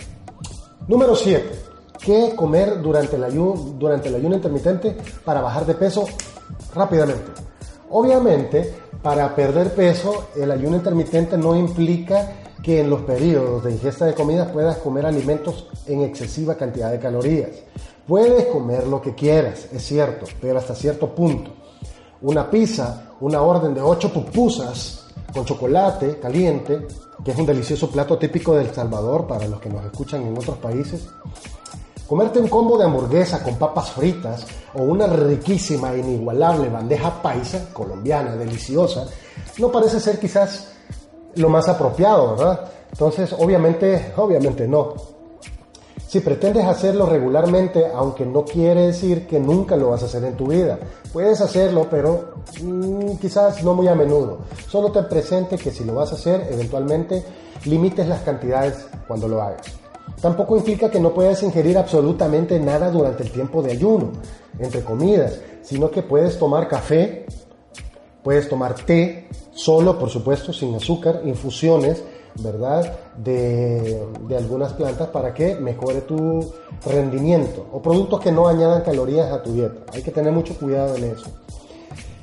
Número 0.89 1.15
7 1.15 1.71
qué 2.01 2.35
comer 2.35 2.81
durante 2.81 3.17
el, 3.17 3.25
ayuno, 3.25 3.55
durante 3.79 4.09
el 4.09 4.15
ayuno 4.15 4.37
intermitente 4.37 4.97
para 5.25 5.41
bajar 5.41 5.67
de 5.67 5.75
peso 5.75 6.07
rápidamente. 6.75 7.31
Obviamente, 7.91 8.75
para 9.03 9.35
perder 9.35 9.75
peso, 9.75 10.29
el 10.37 10.51
ayuno 10.51 10.77
intermitente 10.77 11.37
no 11.37 11.57
implica 11.57 12.33
que 12.63 12.81
en 12.81 12.91
los 12.91 13.03
periodos 13.03 13.65
de 13.65 13.73
ingesta 13.73 14.05
de 14.05 14.15
comida 14.15 14.53
puedas 14.53 14.77
comer 14.79 15.07
alimentos 15.07 15.69
en 15.87 16.03
excesiva 16.03 16.55
cantidad 16.55 16.91
de 16.91 16.99
calorías. 16.99 17.51
Puedes 18.07 18.47
comer 18.47 18.87
lo 18.87 19.01
que 19.01 19.15
quieras, 19.15 19.69
es 19.73 19.83
cierto, 19.83 20.27
pero 20.41 20.59
hasta 20.59 20.75
cierto 20.75 21.15
punto. 21.15 21.53
Una 22.23 22.51
pizza, 22.51 23.13
una 23.21 23.41
orden 23.41 23.73
de 23.73 23.81
8 23.81 24.13
pupusas 24.13 25.07
con 25.33 25.45
chocolate 25.45 26.19
caliente, 26.19 26.87
que 27.25 27.31
es 27.31 27.39
un 27.39 27.47
delicioso 27.47 27.91
plato 27.91 28.19
típico 28.19 28.55
del 28.55 28.75
Salvador 28.75 29.27
para 29.27 29.47
los 29.47 29.61
que 29.61 29.71
nos 29.71 29.85
escuchan 29.85 30.27
en 30.27 30.37
otros 30.37 30.59
países, 30.59 31.09
Comerte 32.11 32.41
un 32.41 32.49
combo 32.49 32.77
de 32.77 32.83
hamburguesa 32.83 33.41
con 33.41 33.55
papas 33.55 33.93
fritas 33.93 34.45
o 34.75 34.83
una 34.83 35.07
riquísima 35.07 35.93
e 35.93 36.01
inigualable 36.01 36.69
bandeja 36.69 37.23
paisa, 37.23 37.69
colombiana, 37.73 38.35
deliciosa, 38.35 39.07
no 39.59 39.71
parece 39.71 40.01
ser 40.01 40.19
quizás 40.19 40.73
lo 41.37 41.49
más 41.49 41.69
apropiado, 41.69 42.35
¿verdad? 42.35 42.69
Entonces, 42.91 43.33
obviamente, 43.39 44.13
obviamente 44.17 44.67
no. 44.67 44.93
Si 46.09 46.19
pretendes 46.19 46.67
hacerlo 46.67 47.07
regularmente, 47.07 47.87
aunque 47.95 48.27
no 48.27 48.45
quiere 48.45 48.89
decir 48.89 49.29
que 49.29 49.39
nunca 49.39 49.77
lo 49.77 49.91
vas 49.91 50.03
a 50.03 50.07
hacer 50.07 50.25
en 50.25 50.37
tu 50.37 50.49
vida, 50.49 50.81
puedes 51.13 51.41
hacerlo, 51.41 51.87
pero 51.89 52.43
mm, 52.61 53.19
quizás 53.21 53.63
no 53.63 53.73
muy 53.75 53.87
a 53.87 53.95
menudo. 53.95 54.39
Solo 54.67 54.91
te 54.91 55.05
presente 55.05 55.57
que 55.57 55.71
si 55.71 55.85
lo 55.85 55.95
vas 55.95 56.11
a 56.11 56.17
hacer, 56.17 56.49
eventualmente 56.51 57.25
limites 57.67 58.09
las 58.09 58.23
cantidades 58.23 58.89
cuando 59.07 59.29
lo 59.29 59.41
hagas. 59.41 59.80
Tampoco 60.21 60.57
implica 60.57 60.91
que 60.91 61.01
no 61.01 61.15
puedas 61.15 61.43
ingerir 61.43 61.79
absolutamente 61.79 62.59
nada 62.61 62.91
durante 62.91 63.23
el 63.23 63.31
tiempo 63.31 63.63
de 63.63 63.73
ayuno, 63.73 64.13
entre 64.59 64.83
comidas, 64.83 65.41
sino 65.63 65.91
que 65.91 66.03
puedes 66.03 66.39
tomar 66.39 66.69
café, 66.69 67.27
puedes 68.23 68.49
tomar 68.49 68.75
té, 68.75 69.29
solo 69.53 69.99
por 69.99 70.11
supuesto, 70.11 70.53
sin 70.53 70.75
azúcar, 70.75 71.23
infusiones, 71.25 72.03
¿verdad? 72.43 72.99
De, 73.17 74.07
de, 74.29 74.37
algunas 74.37 74.73
plantas 74.75 75.09
para 75.09 75.35
que 75.35 75.57
mejore 75.57 76.03
tu 76.03 76.53
rendimiento 76.87 77.67
o 77.73 77.83
productos 77.83 78.21
que 78.21 78.31
no 78.31 78.47
añadan 78.47 78.83
calorías 78.83 79.33
a 79.33 79.43
tu 79.43 79.53
dieta. 79.53 79.81
Hay 79.93 80.03
que 80.03 80.11
tener 80.11 80.33
mucho 80.33 80.57
cuidado 80.57 80.97
en 80.97 81.05
eso. 81.05 81.27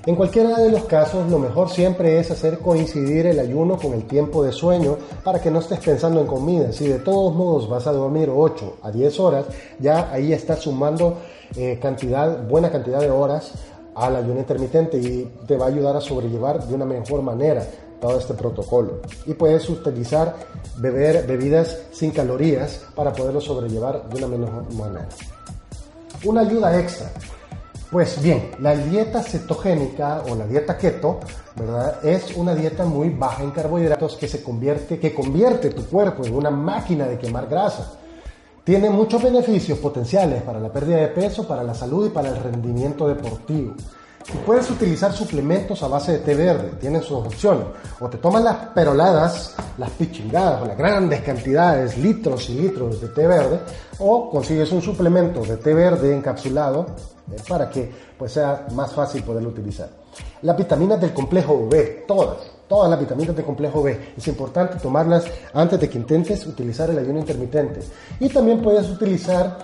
En 0.07 0.15
cualquiera 0.15 0.57
de 0.59 0.71
los 0.71 0.85
casos, 0.85 1.29
lo 1.29 1.37
mejor 1.37 1.69
siempre 1.69 2.17
es 2.17 2.31
hacer 2.31 2.59
coincidir 2.59 3.25
el 3.25 3.41
ayuno 3.41 3.77
con 3.77 3.91
el 3.91 4.05
tiempo 4.05 4.41
de 4.41 4.53
sueño 4.53 4.95
para 5.21 5.41
que 5.41 5.51
no 5.51 5.59
estés 5.59 5.81
pensando 5.81 6.21
en 6.21 6.27
comida. 6.27 6.71
Si 6.71 6.87
de 6.87 6.99
todos 6.99 7.35
modos 7.35 7.67
vas 7.67 7.87
a 7.87 7.91
dormir 7.91 8.31
8 8.33 8.77
a 8.83 8.89
10 8.89 9.19
horas, 9.19 9.47
ya 9.79 10.09
ahí 10.09 10.31
estás 10.31 10.59
sumando 10.59 11.17
eh, 11.57 11.77
cantidad, 11.81 12.41
buena 12.47 12.71
cantidad 12.71 13.01
de 13.01 13.09
horas 13.09 13.51
al 13.95 14.15
ayuno 14.15 14.39
intermitente 14.39 14.97
y 14.97 15.29
te 15.45 15.57
va 15.57 15.65
a 15.65 15.67
ayudar 15.67 15.97
a 15.97 15.99
sobrellevar 15.99 16.65
de 16.65 16.73
una 16.73 16.85
mejor 16.85 17.21
manera 17.21 17.67
todo 17.99 18.17
este 18.17 18.33
protocolo. 18.33 19.01
Y 19.25 19.33
puedes 19.33 19.67
utilizar 19.67 20.35
beber 20.77 21.27
bebidas 21.27 21.79
sin 21.91 22.11
calorías 22.11 22.81
para 22.95 23.11
poderlo 23.11 23.41
sobrellevar 23.41 24.07
de 24.07 24.23
una 24.23 24.37
mejor 24.37 24.73
manera. 24.73 25.09
Una 26.23 26.41
ayuda 26.41 26.79
extra. 26.79 27.11
Pues 27.89 28.21
bien, 28.21 28.51
la 28.59 28.75
dieta 28.75 29.23
cetogénica 29.23 30.23
o 30.29 30.35
la 30.35 30.45
dieta 30.45 30.77
keto, 30.77 31.21
¿verdad? 31.55 32.05
Es 32.05 32.35
una 32.35 32.53
dieta 32.53 32.83
muy 32.83 33.09
baja 33.09 33.43
en 33.43 33.51
carbohidratos 33.51 34.17
que 34.17 34.27
se 34.27 34.43
convierte, 34.43 34.99
que 34.99 35.13
convierte 35.13 35.69
tu 35.69 35.85
cuerpo 35.85 36.25
en 36.25 36.35
una 36.35 36.49
máquina 36.49 37.05
de 37.05 37.17
quemar 37.17 37.47
grasa. 37.47 37.93
Tiene 38.65 38.89
muchos 38.89 39.23
beneficios 39.23 39.79
potenciales 39.79 40.43
para 40.43 40.59
la 40.59 40.69
pérdida 40.69 40.97
de 40.97 41.07
peso, 41.07 41.47
para 41.47 41.63
la 41.63 41.73
salud 41.73 42.07
y 42.07 42.09
para 42.09 42.27
el 42.27 42.35
rendimiento 42.35 43.07
deportivo. 43.07 43.75
Puedes 44.45 44.69
utilizar 44.69 45.13
suplementos 45.13 45.81
a 45.83 45.87
base 45.87 46.13
de 46.13 46.19
té 46.19 46.35
verde, 46.35 46.71
tienen 46.79 47.01
sus 47.01 47.25
opciones. 47.25 47.65
O 47.99 48.09
te 48.09 48.17
tomas 48.17 48.43
las 48.43 48.55
peroladas, 48.67 49.55
las 49.77 49.89
pichingadas 49.91 50.61
o 50.61 50.65
las 50.65 50.77
grandes 50.77 51.21
cantidades, 51.21 51.97
litros 51.97 52.49
y 52.49 52.55
litros 52.55 52.99
de 53.01 53.07
té 53.09 53.25
verde, 53.25 53.59
o 53.99 54.29
consigues 54.29 54.71
un 54.71 54.81
suplemento 54.81 55.41
de 55.41 55.57
té 55.57 55.73
verde 55.73 56.13
encapsulado 56.13 56.87
eh, 57.31 57.37
para 57.47 57.69
que 57.69 57.89
pues, 58.17 58.33
sea 58.33 58.67
más 58.73 58.93
fácil 58.93 59.23
poderlo 59.23 59.49
utilizar. 59.49 59.89
Las 60.41 60.57
vitaminas 60.57 60.99
del 60.99 61.13
complejo 61.13 61.67
B, 61.69 62.03
todas, 62.07 62.37
todas 62.67 62.89
las 62.89 62.99
vitaminas 62.99 63.35
del 63.35 63.45
complejo 63.45 63.81
B, 63.81 64.13
es 64.17 64.27
importante 64.27 64.77
tomarlas 64.79 65.25
antes 65.53 65.79
de 65.79 65.89
que 65.89 65.97
intentes 65.97 66.45
utilizar 66.45 66.89
el 66.89 66.99
ayuno 66.99 67.19
intermitente. 67.19 67.79
Y 68.19 68.27
también 68.29 68.61
puedes 68.61 68.89
utilizar 68.89 69.57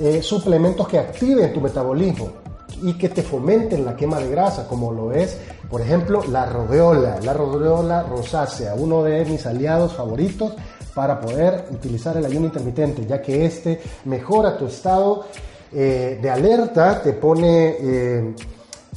eh, 0.00 0.22
suplementos 0.22 0.88
que 0.88 0.98
activen 0.98 1.52
tu 1.52 1.60
metabolismo 1.60 2.47
y 2.82 2.94
que 2.94 3.08
te 3.08 3.22
fomenten 3.22 3.84
la 3.84 3.96
quema 3.96 4.18
de 4.18 4.30
grasa, 4.30 4.66
como 4.66 4.92
lo 4.92 5.12
es, 5.12 5.38
por 5.70 5.80
ejemplo, 5.80 6.22
la 6.30 6.46
rodeola, 6.46 7.18
la 7.22 7.32
rodeola 7.32 8.02
rosácea, 8.02 8.74
uno 8.74 9.02
de 9.02 9.24
mis 9.24 9.44
aliados 9.46 9.94
favoritos 9.94 10.54
para 10.94 11.20
poder 11.20 11.66
utilizar 11.70 12.16
el 12.16 12.24
ayuno 12.24 12.46
intermitente, 12.46 13.06
ya 13.06 13.22
que 13.22 13.44
este 13.44 13.80
mejora 14.04 14.56
tu 14.56 14.66
estado 14.66 15.26
eh, 15.72 16.18
de 16.20 16.30
alerta, 16.30 17.02
te 17.02 17.12
pone 17.12 17.76
eh, 17.78 18.34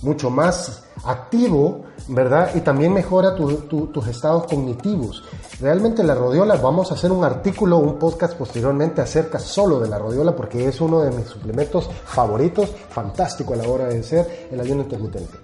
mucho 0.02 0.30
más 0.30 0.84
activo, 1.06 1.84
¿verdad? 2.08 2.52
Y 2.56 2.62
también 2.62 2.94
mejora 2.94 3.36
tus 3.36 4.08
estados 4.08 4.46
cognitivos. 4.46 5.24
Realmente 5.60 6.04
la 6.04 6.16
rodiola, 6.16 6.56
vamos 6.56 6.92
a 6.92 6.96
hacer 6.96 7.12
un 7.12 7.24
artículo, 7.24 7.78
un 7.78 8.00
podcast 8.00 8.36
posteriormente 8.36 9.02
acerca 9.02 9.40
solo 9.40 9.80
de 9.80 9.90
la 9.90 10.00
rodiola 10.00 10.36
porque 10.36 10.68
es 10.68 10.82
uno 10.82 11.02
de 11.02 11.12
mis 11.12 11.28
suplementos 11.28 11.90
favoritos, 12.06 12.72
fantástico 12.90 13.54
a 13.54 13.58
la 13.58 13.68
hora 13.68 13.86
de 13.86 14.02
ser 14.04 14.48
el 14.52 14.60
ayuno 14.60 14.84
intermitente. 14.84 15.38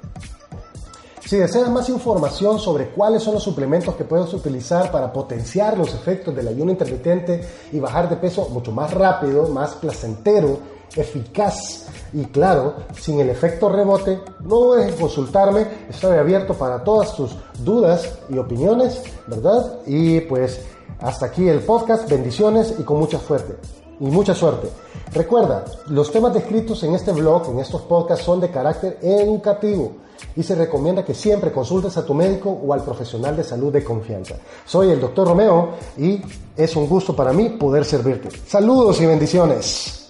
Si 1.27 1.35
deseas 1.35 1.69
más 1.69 1.89
información 1.89 2.57
sobre 2.57 2.87
cuáles 2.91 3.21
son 3.21 3.33
los 3.33 3.43
suplementos 3.43 3.95
que 3.95 4.05
puedes 4.05 4.33
utilizar 4.33 4.89
para 4.91 5.11
potenciar 5.11 5.77
los 5.77 5.93
efectos 5.93 6.33
del 6.33 6.47
ayuno 6.47 6.71
intermitente 6.71 7.45
y 7.73 7.81
bajar 7.81 8.09
de 8.09 8.15
peso 8.15 8.47
mucho 8.49 8.71
más 8.71 8.93
rápido, 8.93 9.49
más 9.49 9.75
placentero, 9.75 10.76
eficaz 10.95 11.87
y 12.13 12.25
claro, 12.25 12.75
sin 12.99 13.19
el 13.19 13.29
efecto 13.29 13.69
rebote, 13.69 14.19
no 14.41 14.59
dudes 14.59 14.87
en 14.87 14.99
consultarme, 14.99 15.67
estoy 15.89 16.17
abierto 16.17 16.53
para 16.53 16.83
todas 16.83 17.15
tus 17.15 17.35
dudas 17.59 18.19
y 18.29 18.37
opiniones, 18.37 19.01
¿verdad? 19.27 19.79
Y 19.85 20.21
pues 20.21 20.61
hasta 20.99 21.27
aquí 21.27 21.47
el 21.47 21.59
podcast, 21.59 22.09
bendiciones 22.09 22.73
y 22.79 22.83
con 22.83 22.99
mucha 22.99 23.19
suerte. 23.19 23.55
Y 23.99 24.05
mucha 24.05 24.33
suerte. 24.33 24.69
Recuerda, 25.11 25.65
los 25.87 26.11
temas 26.11 26.33
descritos 26.33 26.83
en 26.83 26.93
este 26.93 27.11
blog, 27.11 27.49
en 27.49 27.59
estos 27.59 27.81
podcasts, 27.81 28.25
son 28.25 28.39
de 28.39 28.51
carácter 28.51 28.99
educativo 29.01 29.93
y 30.35 30.43
se 30.43 30.55
recomienda 30.55 31.03
que 31.03 31.13
siempre 31.13 31.51
consultes 31.51 31.97
a 31.97 32.05
tu 32.05 32.13
médico 32.13 32.49
o 32.49 32.73
al 32.73 32.83
profesional 32.83 33.35
de 33.35 33.43
salud 33.43 33.71
de 33.71 33.83
confianza. 33.83 34.35
Soy 34.65 34.91
el 34.91 35.01
doctor 35.01 35.27
Romeo 35.27 35.71
y 35.97 36.21
es 36.55 36.75
un 36.75 36.87
gusto 36.87 37.15
para 37.15 37.33
mí 37.33 37.49
poder 37.49 37.85
servirte. 37.85 38.29
Saludos 38.47 39.01
y 39.01 39.05
bendiciones. 39.05 40.06